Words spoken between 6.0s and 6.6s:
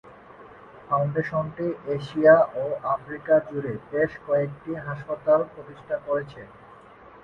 করেছে।